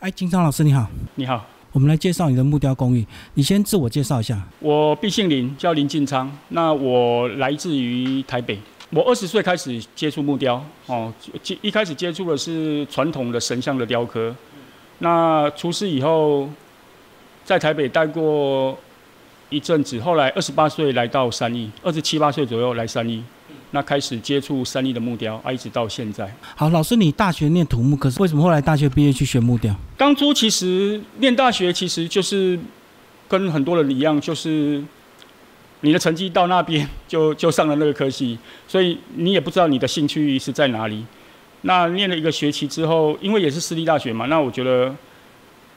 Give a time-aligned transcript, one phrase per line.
[0.00, 3.04] 哎，金昌老师你好，你好，我们来介绍你的木雕工艺。
[3.34, 4.40] 你先自我介绍一下。
[4.60, 6.30] 我毕姓林，叫林进昌。
[6.50, 8.56] 那我来自于台北。
[8.90, 14.32] 我二十岁开始接触木雕，哦，接一开始接触的是传统的神像的雕刻。
[14.98, 16.48] 那出师以后，
[17.44, 18.78] 在台北待过
[19.50, 23.22] 一阵子，后来二十八岁来到三义，二十七八岁左右来三义。
[23.70, 26.34] 那开始接触三义的木雕，啊，一直到现在。
[26.56, 29.74] 好，老师，你大学念土木，可是为什么后来大学毕业去学木雕？
[29.96, 32.58] 当初其实念大学，其实就是
[33.28, 34.82] 跟很多人一样，就是
[35.82, 41.04] 你的成绩到那边 就就上了那个科系，所以你也不知道你的兴趣是在哪里。
[41.62, 44.94] 那念了一个学期之后，因为也是私立大学嘛，那我觉得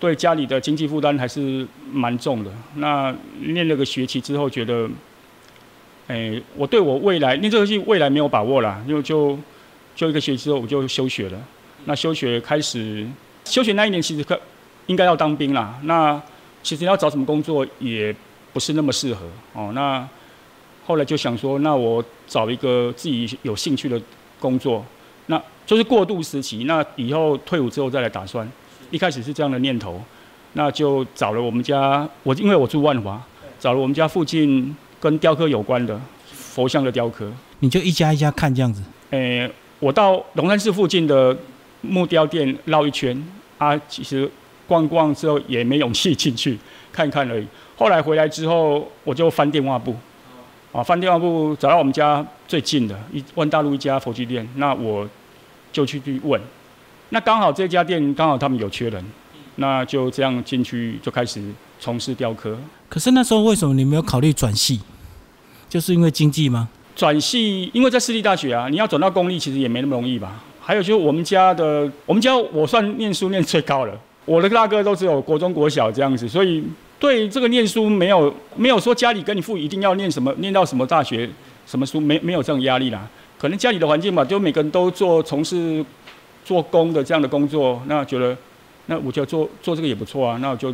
[0.01, 2.51] 对家里的经济负担还是蛮重的。
[2.75, 4.89] 那念了个学期之后，觉得。
[6.07, 9.37] 哎，我对我未来念这个戏未来没有把握啦，因为就
[9.95, 11.39] 就一个学期之后我就休学了。
[11.85, 13.07] 那休学开始
[13.45, 14.37] 休学那一年，其实可
[14.87, 15.79] 应该要当兵啦。
[15.83, 16.21] 那
[16.61, 18.13] 其实要找什么工作也
[18.51, 19.71] 不是那么适合哦。
[19.73, 20.05] 那
[20.85, 24.01] 后来就想说，那我找一个自己有兴趣的
[24.37, 24.83] 工作，
[25.27, 26.65] 那就是过渡时期。
[26.65, 28.45] 那以后退伍之后再来打算。
[28.91, 29.99] 一开始是这样的念头，
[30.53, 33.19] 那就找了我们家，我因为我住万华，
[33.59, 34.75] 找了我们家附近。
[35.01, 35.99] 跟雕刻有关的
[36.31, 37.27] 佛像的雕刻，
[37.61, 38.83] 你就一家一家看这样子。
[39.09, 41.35] 诶，我到龙山寺附近的
[41.81, 43.19] 木雕店绕一圈，
[43.57, 44.29] 啊，其实
[44.67, 46.55] 逛逛之后也没勇气进去
[46.93, 47.47] 看看而已。
[47.75, 49.95] 后来回来之后，我就翻电话簿，
[50.71, 55.09] 啊，翻电话簿找到我们家最近的一万大路一家佛具店，那我
[55.73, 56.39] 就去去问，
[57.11, 59.05] 那刚好这家店刚好他们有缺人，
[59.57, 61.41] 那就这样进去就开始
[61.79, 62.57] 从事雕刻。
[62.89, 64.79] 可是那时候为什么你没有考虑转系？
[65.69, 66.67] 就是因为经济吗？
[66.95, 70.41] 转系，因为在私立大学啊，你要转到公立其实也没那么容易吧。
[70.59, 76.63] 还有就是我们家的，我们家我算念书念最高了，我的大哥都只有国中、国小这样子，所以
[76.99, 81.29] 对这个念书没有没有说家里跟你父一定要念什么，念到什么大学
[81.65, 83.05] 什么书，没没有这种压力啦。
[83.37, 85.83] 可能家里的环境吧，就每个人都做从事
[86.43, 88.37] 做工的这样的工作，那觉得
[88.87, 90.73] 那我觉得做做这个也不错啊，那我就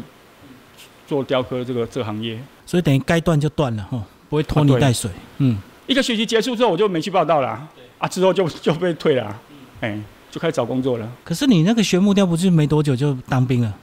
[1.08, 2.40] 做雕刻这个这个行业。
[2.66, 4.04] 所以等于该断就断了哈。
[4.30, 5.10] 不会拖泥带水。
[5.38, 5.58] 嗯，
[5.88, 7.66] 一个学期结束之后，我就没去报道了。
[7.98, 9.40] 啊，之后就就被退了。
[9.80, 9.98] 哎，
[10.30, 11.10] 就开始找工作了。
[11.24, 13.74] 可是你那个学木雕，不是没多久就当兵了？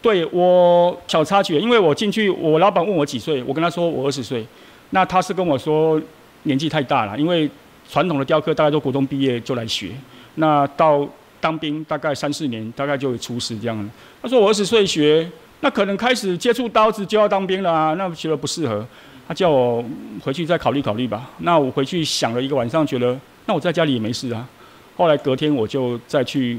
[0.00, 4.46] 对我小插曲，因为我进去，我老板问我几岁，我跟他说我二十岁。
[4.90, 6.00] 那他是跟我说
[6.44, 7.50] 年纪太大了，因为
[7.86, 9.90] 传统的雕刻大概都国中毕业就来学。
[10.36, 11.06] 那到
[11.40, 13.90] 当兵大概三四年，大概就会出师这样。
[14.22, 15.30] 他说我二十岁学，
[15.60, 18.86] 那可能开始接触刀子就要当兵了啊，那觉得不适合。
[19.28, 19.84] 他叫我
[20.22, 21.28] 回去再考虑考虑吧。
[21.38, 24.48] 那我回去想了一个晚上，觉得那我在家里也没事啊。
[24.96, 26.58] 后来隔天我就再去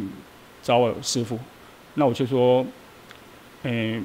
[0.61, 1.39] 找我师傅，
[1.93, 2.65] 那我就说，
[3.63, 4.03] 嗯，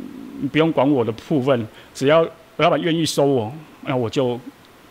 [0.51, 3.53] 不用管我的部分，只要老板愿意收我，
[3.83, 4.39] 那我就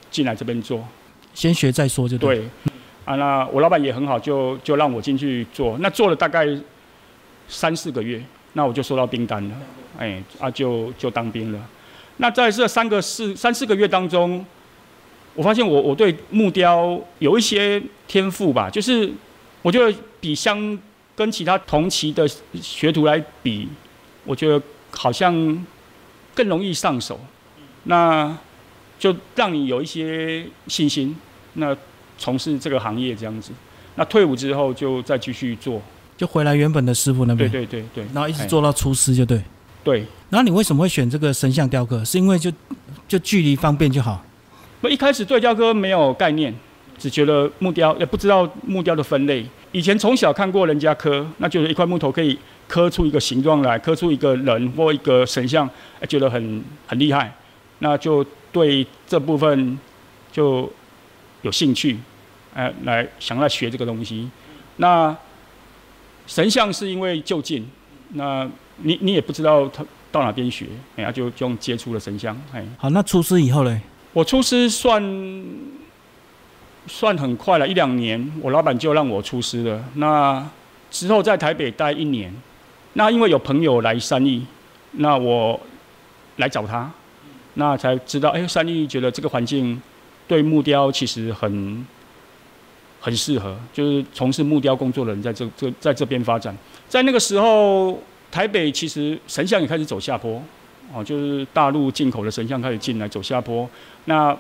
[0.09, 0.86] 进来这边做。
[1.34, 2.44] 先学再说就对。
[3.06, 5.78] 啊，那我老板也很好，就就让我进去做。
[5.79, 6.47] 那做了大概
[7.47, 8.22] 三四个月，
[8.53, 9.56] 那我就收到兵单了。
[9.97, 11.59] 哎，啊，就就当兵了。
[12.17, 14.45] 那在这三个四三四个月当中，
[15.34, 19.12] 我发现我我对木雕有一些天赋吧，就是
[19.62, 20.78] 我觉得比相
[21.16, 22.28] 跟其他同期的
[22.62, 23.68] 学徒来比，
[24.25, 25.66] 我觉得好像
[26.35, 27.19] 更容易上手，
[27.85, 28.38] 那
[29.00, 31.16] 就让你有一些信心，
[31.53, 31.75] 那
[32.22, 33.52] 从事这个行业这样子，
[33.96, 35.82] 那退伍之后就再继续做，
[36.16, 39.42] 就回来原本的师傅那边，对对对对，然后一直做到出师就对。
[39.84, 42.06] 对，然后你为什么会选这个神像雕刻？
[42.06, 42.52] 是因为就
[43.08, 44.24] 就距离方便就好。
[44.81, 46.54] 我一开始对雕刻没有概念，
[47.00, 49.44] 只觉得木雕也不知道木雕的分类。
[49.72, 52.38] 以前从小看过人家刻，那就是一块木头可以
[52.68, 55.68] 刻出一个形状来，刻出一个人或一个神像，
[56.08, 57.34] 觉得很很厉害，
[57.80, 59.80] 那就对这部分
[60.31, 60.72] 就
[61.42, 61.98] 有兴趣，
[62.53, 64.29] 哎，来想来学这个东西。
[64.78, 65.16] 那
[66.28, 67.69] 神像是因为就近，
[68.13, 68.50] 那。
[68.84, 70.65] 你你也不知道他到哪边学，
[70.95, 72.65] 哎呀，就就用接触了神像，哎。
[72.80, 73.80] 好，那出师以后嘞？
[74.12, 75.45] 我出师算
[76.88, 79.86] 算很快了，一两年，我老板就让我出师了。
[79.95, 80.44] 那
[80.89, 82.33] 之后在台北待一年，
[82.94, 84.44] 那因为有朋友来三义，
[84.94, 85.59] 那我
[86.38, 86.89] 来找他，
[87.54, 89.80] 那才知道，哎，三义觉得这个环境
[90.27, 91.86] 对木雕其实很
[93.01, 96.56] 很适合，就是从事木雕工作的人在这这在这边发展，
[96.88, 98.00] 在那个时候。
[98.31, 100.42] 台北其实神像也开始走下坡，
[100.94, 103.69] 哦，就是大陆进口的神像开始进来走下坡。
[104.06, 104.33] 那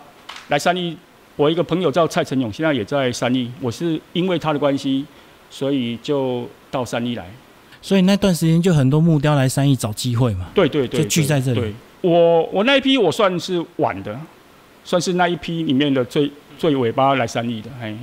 [0.47, 0.95] 来三义，
[1.35, 3.51] 我一个朋友叫蔡成勇，现在也在三义。
[3.59, 5.05] 我是因为他的关系，
[5.49, 7.29] 所以就到三义来。
[7.81, 10.47] 所以那段时间就很多木雕来三义找机会嘛。
[10.55, 14.17] 对对对，就聚在这里对，我我那一批我算是晚的，
[14.85, 17.69] 算是那一批里面的最最尾巴来三义的。
[17.81, 17.93] 哎，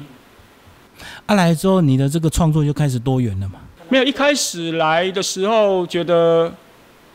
[1.26, 3.60] 啊来之后，你的这个创作就开始多元了嘛。
[3.88, 6.52] 没有一开始来的时候觉得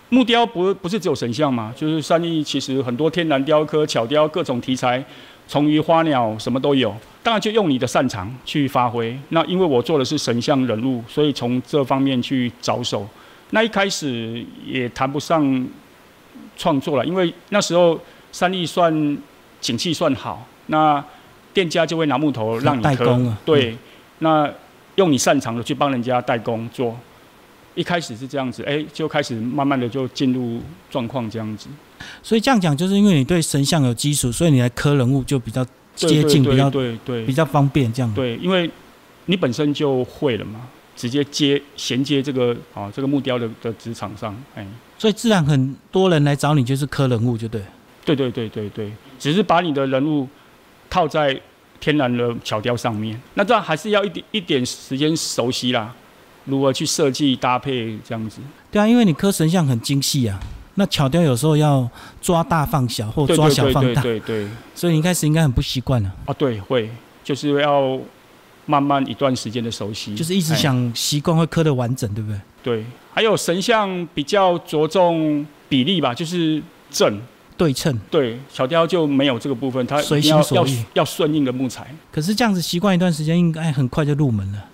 [0.10, 5.04] 木雕不不是只有神像嘛，就是三义其实很多天然雕刻、巧雕各种题材，
[5.48, 6.96] 虫鱼花鸟什么都有。
[7.22, 9.18] 当然就用你的擅长去发挥。
[9.30, 13.08] 那因为我做的是神像人物，所以从这方面去着手。
[13.52, 15.68] 那一开始也谈不上
[16.58, 18.00] 创作了，因为那时候
[18.32, 19.18] 三立算
[19.62, 21.04] 景气算好，那
[21.54, 23.78] 店家就会拿木头让你代工啊对，
[24.20, 24.52] 那
[24.96, 26.98] 用你擅长的去帮人家代工做。
[27.76, 30.62] 一开始是这样子，哎、就开始慢慢的就进入
[30.92, 31.68] 状况这样子。
[32.22, 35.66] 所以这样讲，就是因为你对神像有基础，所以你来刻人物就比较
[35.96, 38.14] 接近，比较对对比较方便这样。
[38.14, 38.70] 对，因为
[39.26, 44.64] 你本身就会了嘛，直接接衔接这个啊这个木雕的的职场上，哎，
[45.00, 47.60] 所以自然很多人来找你就是刻人物，就对。
[48.06, 50.28] 对对对对对，只是把你的人物
[50.94, 51.36] 套在
[51.80, 55.92] 天然的巧雕上面，那这样还是要一点一点时间熟悉啦，
[56.45, 58.38] 如何去设计搭配这样子。
[58.72, 60.40] 对啊，因为你刻神像很精细啊，
[60.75, 61.90] 那巧雕有时候要
[62.22, 66.88] 抓大放小或抓小放大，对对对，所以你一开始应该很不习惯了，啊对会，
[67.24, 68.00] 就是要
[68.68, 72.39] 慢慢一段时间的熟悉，就是一直哎想习惯会刻的完整，对不对？
[72.62, 76.62] 对，还有神像比较着重比例吧，就是
[76.92, 77.19] 正。
[77.63, 77.98] 对称。
[78.12, 81.88] 对，小雕就没有这个部分，它随心所欲要顺应的木材。
[82.12, 84.65] 可是这样子习惯一段时间，应该很快就入门了，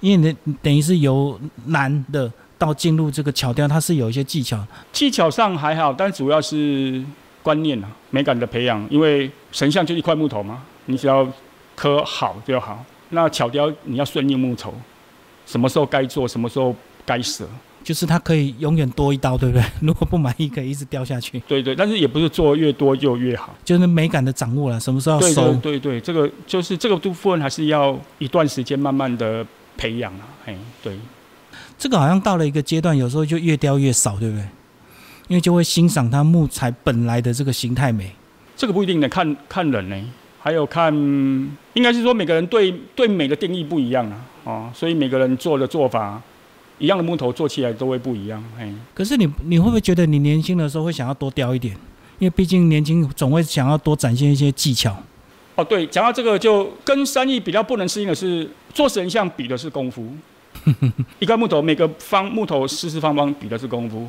[0.00, 4.62] 因为你你等于是由难的到进入这个巧雕，它是有一些技巧。
[4.92, 7.02] 技巧上还好，但主要是
[7.42, 8.86] 观念啊、美感的培养。
[8.90, 11.26] 因为神像就一块木头嘛，你只要
[11.74, 12.84] 刻好就好。
[13.08, 14.74] 那巧雕你要顺应木头，
[15.46, 16.76] 什么时候该做，什么时候
[17.06, 17.48] 该舍。
[17.84, 19.64] 就是它可以永远多一刀，对不对？
[19.80, 21.38] 如果不满意，可以一直掉下去。
[21.46, 23.54] 对对，但是也不是做越多就越好。
[23.64, 25.78] 就是美感的掌握了，什么时候要收对？
[25.78, 29.46] 对对，这个就是这个部分还是要一段时间慢慢的
[29.76, 30.26] 培养啊。
[30.46, 30.96] 哎，对。
[31.78, 34.44] 这个好像到了一个阶段，有时候就越雕越少，对不对？
[35.28, 38.10] 因为就会欣赏它木材本来的这个形态美。
[38.56, 39.96] 这个不一定的，看看人呢，
[40.40, 40.94] 还有看，
[41.74, 46.22] 应该是说每个人对对美的定义不一样啊，哦，所以每个人做的做法，
[46.78, 51.74] 一样的木头做起来都会不一样，哎，可是你你会不会觉得你年轻的时候会想要多雕一点？
[52.18, 54.96] 因为毕竟年轻总会想要多展现一些技巧。
[55.56, 60.12] 哦，对，讲到这个就跟三艺比较不能适应的是，做神像比的是功夫，
[61.20, 64.08] 一块木头每个方木头四四方方比的是功夫，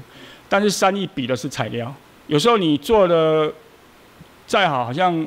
[0.49, 1.93] 但是三艺比的是材料，
[2.27, 3.53] 有时候你做的
[4.47, 5.25] 再好，好像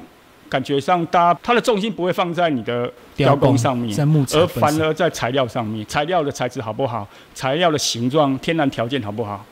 [0.49, 4.47] 感觉上大家它的重心不会放在你的雕工上面，在木材而。
[4.47, 9.45] 反而在材料上面，材料的材质好不好，材料的形状、天然条件好不好，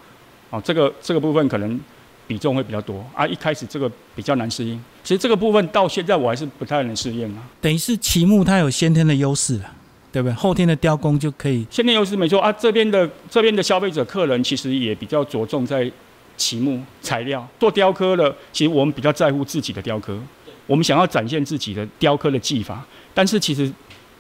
[0.51, 1.79] 哦，这个这个部分可能
[2.27, 3.27] 比重会比较多啊。
[3.27, 7.43] 一开始这个比较难适应，其实这个部分到现在我还是不太能适应啊。
[7.61, 9.71] 等于是奇木它有先天的优势了，
[10.11, 10.35] 对不对？
[10.35, 15.91] 后天的雕工就可以先天优势没错啊，这边的这边的消费者客人其实也比较着重在
[16.37, 20.19] 漆木材料做雕刻的，其实我们比较在乎自己的雕刻，
[20.67, 22.85] 我们想要展现自己的雕刻的技法，
[23.15, 23.73] 但是其实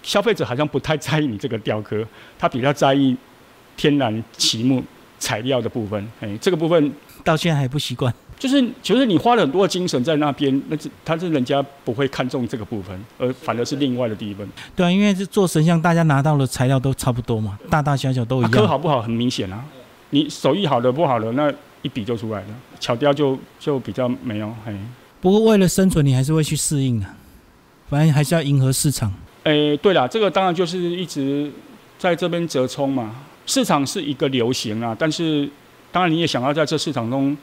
[0.02, 2.04] 消费者好像不太在意你这个雕刻，
[2.38, 3.16] 他比较在意
[3.76, 4.82] 天然漆木
[5.18, 6.92] 材料的部分，哎，这个部分
[7.24, 8.12] 到现在还不习惯。
[8.38, 14.46] 就是就是你花了很多的精神在那边，那是他是人家不会看重这个部分，而反而是另外的地方。
[14.76, 18.68] 对啊，因为是做神像，大家拿到的材料都差不多嘛，大大小小都一样，刻样。
[18.68, 19.64] 好不好很明显啊，
[20.10, 21.50] 你手艺好的不好的，那
[21.80, 22.46] 一比就出来了。
[22.78, 24.74] 巧雕就就比较没有，嘿，
[25.26, 27.06] 不过为了生存，你还是会去适应的，
[27.88, 29.12] 反正还是要迎合市场。
[29.42, 31.50] 诶，对了，这个当然就是一直
[31.98, 33.12] 在这边折冲嘛。
[33.44, 35.50] 市场是一个流行啊，但是
[35.90, 37.36] 当然你也想要在这市场中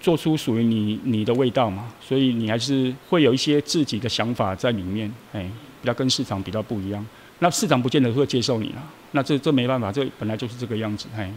[0.00, 5.50] 做出属于你你的味道嘛，所以你还是会有一些自己的想法在里面，哎，
[5.82, 7.04] 比较跟市场比较不一样。
[7.40, 11.28] 那市场不见得会接受你了，那这这没办法，这本来就是这个样子，哎。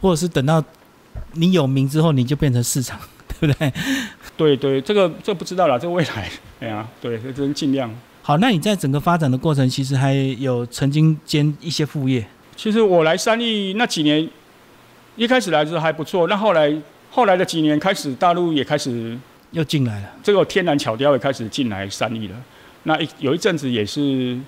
[0.00, 0.62] 或者是等到
[1.32, 3.00] 你有名之后，你就变成市场，
[3.40, 3.72] 对不对？
[4.36, 6.30] 对对，这个这不知道了，这未来，
[6.60, 7.90] 哎呀，对，这真尽量。
[8.22, 12.26] 好，那你在整个发展的过程，其实还有曾经兼一些副业，
[12.56, 14.28] 其实我来三立那几年，
[15.16, 16.74] 一开始来的时候还不错，那后来
[17.10, 19.16] 后来的几年开始，大陆也开始
[19.52, 20.12] 又进来了。
[20.22, 22.36] 这个天然巧雕也开始进来三立了。
[22.82, 24.38] 那一有一阵子也是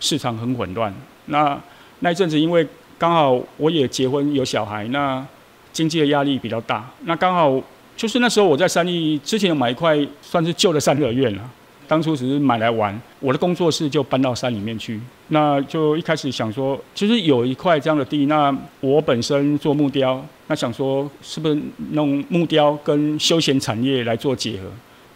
[0.00, 0.92] 市场很混乱，
[1.26, 1.58] 那
[2.00, 5.24] 那一阵子因为刚好我也结婚有小孩，那
[5.72, 7.62] 经济的压力比较大，那刚好
[7.96, 11.50] 就是那时候我在三立之前有买一块算是旧的三合院了，
[11.88, 15.00] 当初只是买来玩，我的工作室就搬到山里面去。
[15.28, 21.58] 那就一开始想说，其实有一块这样的地，那我本身做木雕，那想说是不是
[21.92, 24.68] 弄木雕跟休闲产业来做结合，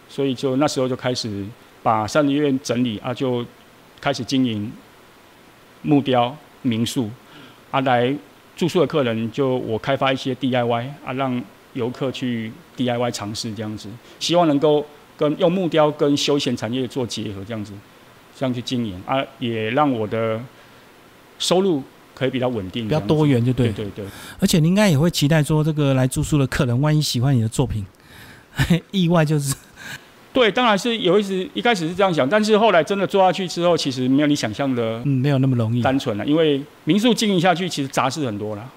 [0.09, 1.45] 所以就那时候就开始
[1.83, 3.45] 把三合院整理啊，就
[4.01, 4.71] 开始经营
[5.83, 7.09] 木雕民宿
[7.69, 8.13] 啊，来
[8.55, 11.41] 住宿的客人就我开发一些 DIY 啊，让
[11.73, 14.85] 游客去 DIY 尝试这样子，希望能够
[15.17, 17.73] 跟用木雕跟休闲产业做结合这样子。
[18.33, 20.41] 这样去经营啊，也让我的
[21.37, 21.83] 收入
[22.15, 23.71] 可以比较稳定，比较多元，就对。
[23.73, 24.03] 对对。
[24.39, 27.85] 而且你应该也会期待说，这个来住宿的客人，万一喜欢你的作品，
[28.89, 29.53] 意外就是。
[30.33, 36.25] 对，当然是有一时一开始是这样想，但是后来真的做下去之后，其实没有你想象的，嗯，没有那么容易，单纯了。
[36.25, 38.67] 因为民宿经营下去，其实杂事很多了。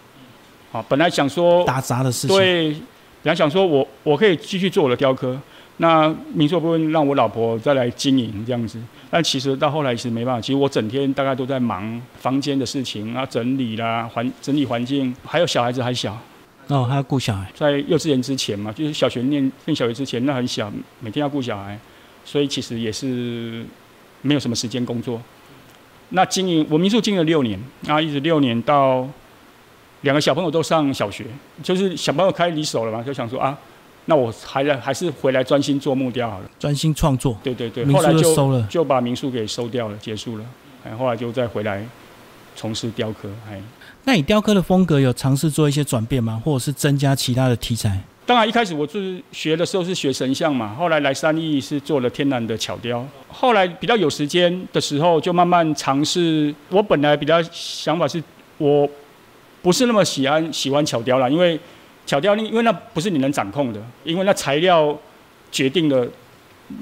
[0.75, 2.71] 好，本来想说打杂的事情，对，
[3.23, 5.39] 本来想说我我可以继续做我的雕刻。
[5.77, 8.77] 那民宿部分让我老婆再来经营这样子，
[9.09, 16.19] 但其实到后来其实没办法，其实我整天大概都在忙房间的事情啊，整理啦，环整理环境，还有小孩子还小，
[16.67, 21.79] 哦，还要顾小孩，在幼稚园之前嘛，就是小学念念小学之前，那很小，每天要顾小孩，
[22.25, 23.65] 所以其实也是
[24.23, 25.23] 没有什么时间工作。
[26.09, 29.09] 那经营我民宿经营了六年，啊，一直六年到
[30.05, 31.27] 两个小朋友都上小学，
[31.63, 33.59] 就是小朋友开离手了嘛，就想说啊。
[34.07, 37.35] 那我还还是回来专心做木雕好了，专心创作。
[37.43, 40.45] 对对对，后来就收了，就把民宿给收掉了，结束了。
[40.85, 41.83] 哎，后来就再回来
[42.55, 43.31] 从事雕刻。
[43.51, 43.59] 哎，
[44.05, 46.39] 那你雕刻的风格有尝试做一些转变吗？
[46.45, 47.99] 或者是增加其他的题材？
[48.27, 53.03] 当然，一开始我是学的时候是学神像嘛，后来来三义是做了天然的巧雕。
[53.29, 56.55] 后来比较有时间的时候，就慢慢尝试。
[56.69, 58.23] 我本来比较想法是，
[58.59, 58.87] 我
[59.65, 61.59] 不是那么喜欢喜欢巧雕了，因为。
[62.07, 64.95] 巧雕，因为那不是你能掌控的，因为那材料
[65.51, 66.07] 决定了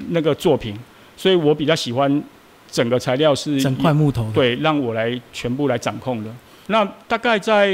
[0.09, 0.77] 那个作品，
[1.15, 2.21] 所以我比较喜欢
[2.69, 6.29] 整个材料是整块木头，对，让我来全部来掌控的。
[6.67, 7.71] 那大概在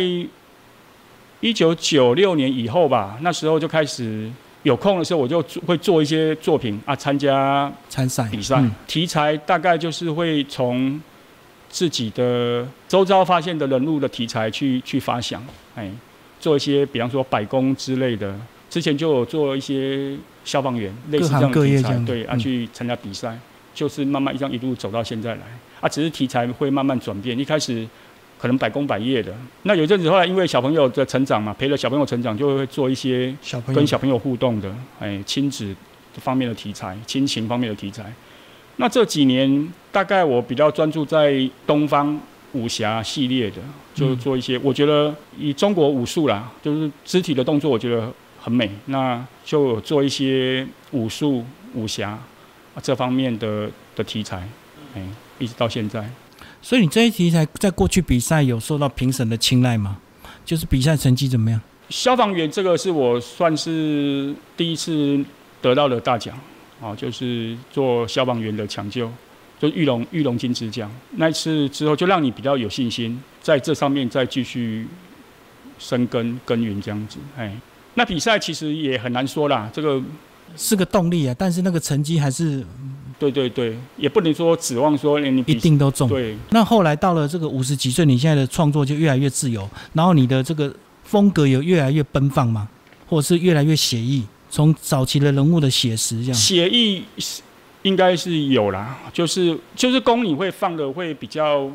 [1.40, 4.30] 一九九六年以后吧，那时候就开始
[4.62, 11.02] 有空的时候，我就会做一些作品啊，参加参赛比赛，题材大概就是会从
[11.70, 15.42] 自己的周遭发现的人物的题材去去发想，
[15.76, 15.90] 哎。
[16.42, 18.34] 做一些，比方说百工之类的，
[18.70, 23.38] 之前就有做一些消防员，类似这样的题材，对啊，去参加比赛，
[23.76, 25.42] 就是慢慢一样一路走到现在来，
[25.82, 27.86] 啊，只是题材会慢慢转变，一开始
[28.40, 33.36] 可能百工百业的，那有阵子后来因为小朋友的成长嘛，陪着小朋友成长，就会做一些
[33.76, 35.76] 跟小朋友互动的，哎，亲子
[36.14, 38.14] 方面的题材，亲情方面的题材。
[38.80, 42.20] 那这几年大概我比较专注在东方。
[42.54, 43.58] 武侠系列的，
[43.94, 48.68] 就做一些，我觉得以中国武术啦，就是肢体的动作，我觉得很美。
[48.88, 51.46] 那就做一些武术、
[51.76, 52.18] 武侠
[52.82, 54.50] 这方面的的题材，
[54.96, 55.04] 哎，
[55.38, 56.10] 一直到现在。
[56.60, 60.00] 所以你这些题材在过去比赛有受到评审的青睐吗？
[60.44, 61.62] 就是比赛成绩怎么样？
[61.90, 65.24] 消防员这个是我算是第一次
[65.62, 66.36] 得到的大奖，
[66.82, 69.10] 啊，就是做消防员的抢救。
[69.60, 74.88] 就玉龙玉龙金枝奖那一次之后，就让你比较有信心，在这上面再继续
[75.78, 77.18] 生根耕耘这样子。
[77.38, 77.54] 哎，
[77.96, 80.02] 那比赛其实也很难说啦，这个
[80.56, 82.66] 是个动力啊，但是那个成绩还是，
[83.20, 86.08] 对对对，也不能说指望说你一定都中。
[86.08, 86.38] 对。
[86.52, 92.70] 那后来到了这个五十几岁，你现在的创作就越来越自由，然后你的这个风格有越来越奔放吗？
[93.10, 94.24] 或者是越来越写意？
[94.50, 96.34] 从早期的人物的写实这样。
[96.34, 97.42] 写意是。
[97.84, 101.66] 应该是有啦，就是就是工你会放的会比较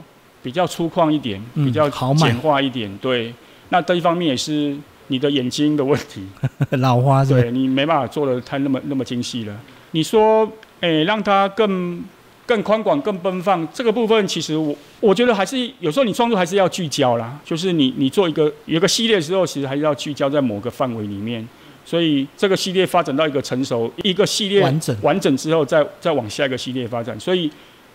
[0.42, 2.94] 比较粗犷一点，比较简化一点。
[2.98, 3.32] 对，
[3.70, 4.76] 那这一方面也是
[5.06, 6.22] 你的眼睛的问题，
[6.76, 9.58] 老花对，你没办法做的太那么那么精细了。
[9.92, 10.46] 你说，
[10.80, 12.04] 诶，让它更
[12.44, 21.48] 更宽广、更奔放，这个部分其实我我觉得还是有时候你创作还是要聚焦啦，就是你你做一个有个系列的时候，其实还是要聚焦在某个范围里面。
[21.84, 27.18] 所以这个系列发展到一个成熟，一个系列完整完整之后，再再往下一个系列发展。
[27.20, 27.50] 所以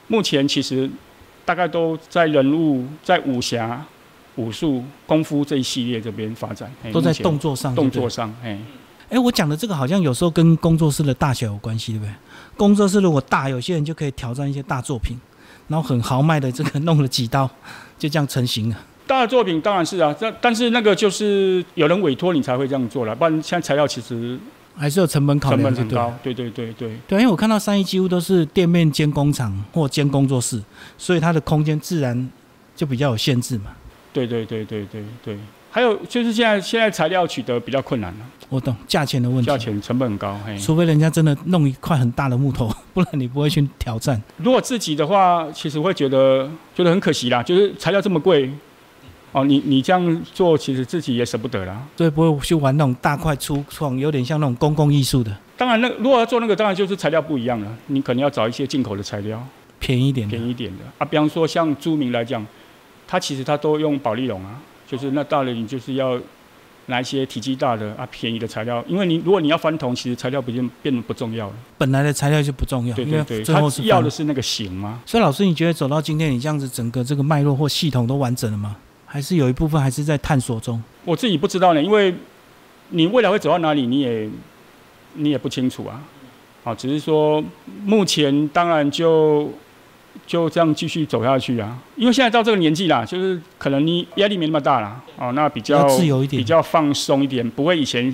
[0.08, 0.90] 目前其实
[1.44, 3.84] 大概都在人物、在武侠、
[4.36, 7.74] 武术、功夫这一系列这边发展，都在动作上。
[7.74, 8.60] 动作上，哎，
[9.10, 12.12] 哎，我讲的这个好像有时候跟工作室的大小有关系，对不对？
[12.56, 15.20] 工作室如果大，有些人就可以挑战一些大作品，
[15.68, 17.50] 然后很豪迈的这个弄了几刀，
[17.98, 18.78] 就这样成型了。
[19.10, 24.38] 大的作品当然是啊，但但是那个就是有人委托你才会这样做了，不然现在材料其实
[24.78, 26.14] 还是有成本考量，成本很高。
[26.22, 30.62] 对对对对对，因为我看到三一几乎都是店面兼工厂或兼工作室，
[30.96, 32.30] 所以它的空间自然
[32.76, 33.72] 就比较有限制嘛。
[34.14, 35.40] 对对对对对对。
[35.72, 40.40] 还有就是现在现在材料取得比较困难了，我懂价钱的问题，价钱成本很高。
[40.46, 44.22] 嘿，除非人家真的弄一块很大的木头， 不然你不会去挑战。
[44.38, 48.52] 如果自己的话，其实会觉得觉得很可惜啦，就是材料这么贵，
[49.32, 51.86] 哦，你你这样做，其实自己也舍不得啦。
[51.96, 59.40] 所以不会去玩那种大块粗创，有点像那种公共艺术的，当然，那如果要做那个，当然就是材料不一样了，你可能要找一些进口的材料，
[59.80, 60.36] 便宜一点的。
[60.36, 61.06] 便宜一点的啊。
[61.06, 62.44] 比方说像朱明来讲，
[63.08, 66.20] 他其实他都用保利龙啊，就是那大的你就是要
[66.88, 71.54] 拿一些体积大的啊便宜的材料，因为你如果你要翻铜，其实材料不变变得不重要了。
[71.78, 75.00] 本来的材料就不重要，对对对，它最后是翻要的是那个形嘛。
[75.06, 78.76] 所以老师，你觉得走到今天，你这样子整个这个脉络或系统都完整了吗？
[79.12, 80.80] 还是有一部分还是在探索中？
[81.04, 82.14] 我自己不知道呢，因为
[82.90, 84.30] 你未来会走到哪里，你也
[85.16, 86.00] 你也不清楚啊。
[86.64, 87.44] 啊，只是说
[87.84, 89.52] 目前当然就
[90.28, 91.80] 就这样继续走下去啊。
[91.96, 98.14] 因为现在到这个年纪啦，就是可能你压力没那么大了，哦，那比较比较自由一点比较放松一点，不会以前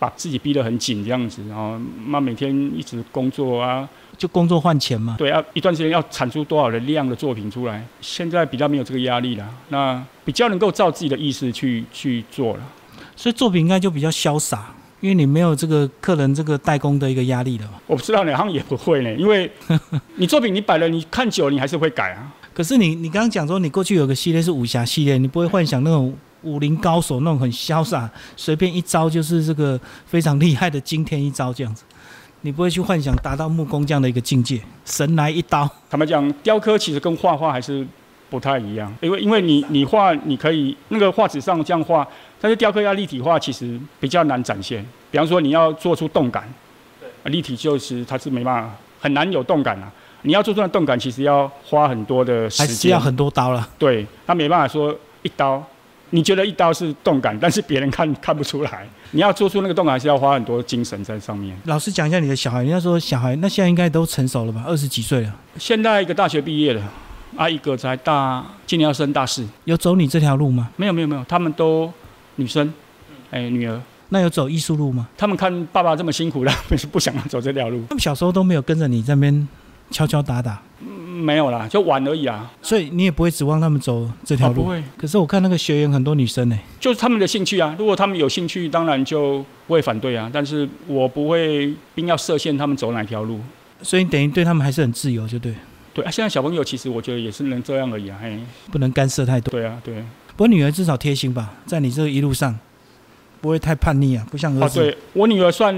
[0.00, 1.78] 把自己逼得很紧这样子，然后
[2.08, 5.14] 那每天一直工作啊，就工作换钱嘛。
[5.18, 12.62] 对啊，一段时间要产出多少的量的作品出来，现在比较没有这个压力了，那比较能够照自己的意思去去做了。
[13.14, 17.72] 所以作品应该就比较潇洒，因为你没有这个客人这个代工的一个压力了嘛。
[17.86, 19.50] 我不知道呢，好像也不会呢，因为
[20.16, 22.32] 你作品你摆了，你看久了你还是会改啊。
[22.54, 31.84] 可是你你刚刚讲说，你过去有个系列是武侠系列，你不会幻想那种武林高手那种很潇洒，随便一招就是这个非常厉害的惊天一招这样子。
[32.42, 35.68] 你不会去幻想达到木工这样的一个境界，神来一刀。
[35.90, 37.86] 坦白讲，雕刻其实跟画画还是
[38.30, 42.06] 不太一样，因为因为你你画你可以那个画纸上这样画，
[42.40, 44.82] 但是雕刻要立体化其实比较难展现。
[45.10, 46.44] 比方说你要做出动感，
[47.22, 49.92] 啊立体就是它是没办法很难有动感啊。
[50.22, 53.68] 你要做出来动感，其实要花很多的时间，还是要很多刀了。
[53.78, 55.62] 对，他没办法说一刀，
[56.10, 58.86] 你觉得一刀是动感，但是别人看看不出来。
[59.12, 61.56] 你要做出那个动感，还是要花很多精神在上面。
[61.64, 64.64] 老师讲一下你的小孩，人家说小孩那现在应该都成熟了吧？
[64.66, 66.82] 二十几岁了，现在一个大学毕业了，
[67.36, 69.46] 啊，一个才大，今年要升大四。
[69.64, 70.70] 有走你这条路吗？
[70.76, 71.92] 没有没有没有，他们都
[72.36, 72.72] 女生，
[73.30, 75.08] 哎、女儿，那有走艺术路吗？
[75.16, 77.84] 他们看爸爸这么辛苦了，是 不想走这条路。
[77.88, 79.48] 他们小时候都没有跟着你这边
[79.90, 80.88] 敲敲打打，嗯
[81.20, 82.50] 没有啦，就玩而已啊。
[82.62, 84.62] 所以你也不会指望他们走这条哦，路。
[84.62, 87.74] 不会，可是我看那个学员很多女生呢、就是他们的兴趣啊。
[87.78, 90.30] 如果他们有兴趣，当然就不会反对啊。
[90.32, 93.40] 但是我不会并要设限他们走哪条路。
[93.82, 95.54] 所以你等于对他们还是很自由，就对，
[95.92, 98.18] 对啊，现在小朋友其实我觉得也是能这样而已啊。
[98.22, 98.38] 嘿，
[98.70, 99.50] 不能干涉太多。
[99.50, 99.94] 对啊，对。
[100.36, 102.58] 不过女儿至少贴心吧，在你这一路上
[103.42, 104.80] 不会太叛逆啊，不像儿哦，子。
[104.80, 105.74] 对我女儿算，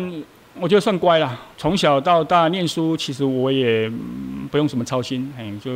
[0.61, 1.39] 我觉得算乖啦。
[1.57, 5.71] 从小到大念书，其实我也、嗯不用什么操心，哎，就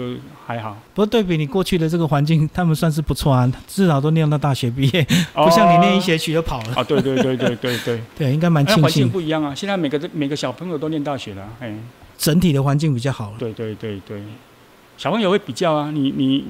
[0.46, 0.76] 还好。
[0.92, 6.74] 不过对比你过去的这个环境，他们算是不错啊，至少都念到大学毕业，不像你念一学期就跑了。
[6.74, 9.54] 啊，对对对对对对， 对，应该蛮庆那环境幸，不一样啊。
[9.54, 11.74] 现在每个每个小朋友都念大学了，哎，
[12.18, 13.36] 整体的环境比较好了。
[13.38, 14.22] 对对对对，
[14.98, 16.44] 小朋友会比较啊，你你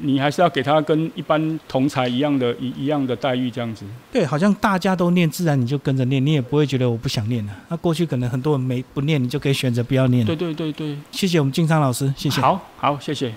[0.00, 3.84] 你还是要给他跟一般同才一样的一一样的待遇这样子。
[4.12, 7.52] 对，好像大家都念，自然你就跟着念，你也不会觉得我不想念了。
[7.68, 10.24] 那过去可能很多人没不念，你就可以选择不要念。
[10.24, 12.40] 对对对对，谢谢我们静昌老师，谢谢。
[12.40, 13.32] 好好，谢谢。